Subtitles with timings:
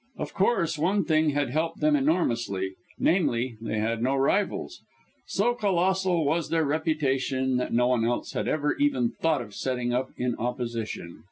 [0.17, 4.81] Of course one thing had helped them enormously namely, they had no rivals.
[5.27, 9.93] So colossal was their reputation, that no one else had ever even thought of setting
[9.93, 11.19] up in opposition.